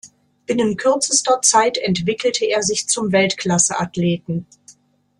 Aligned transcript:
Binnen 0.47 0.77
kürzester 0.77 1.41
Zeit 1.43 1.77
entwickelte 1.77 2.45
er 2.45 2.63
sich 2.63 2.87
zum 2.87 3.11
Weltklasse-Athleten. 3.11 4.47